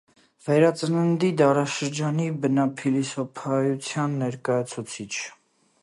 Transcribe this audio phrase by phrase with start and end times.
[0.45, 5.13] Վերածննդի դարաշրջանի բնափիլիսոփայության ներկայացուցիչ։